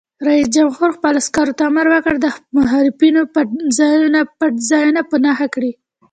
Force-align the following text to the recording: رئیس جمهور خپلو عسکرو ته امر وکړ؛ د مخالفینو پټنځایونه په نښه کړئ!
رئیس 0.27 0.47
جمهور 0.55 0.89
خپلو 0.97 1.17
عسکرو 1.23 1.57
ته 1.57 1.63
امر 1.69 1.85
وکړ؛ 1.89 2.15
د 2.21 2.25
مخالفینو 2.57 3.21
پټنځایونه 3.33 5.01
په 5.09 5.15
نښه 5.25 5.47
کړئ! 5.53 5.71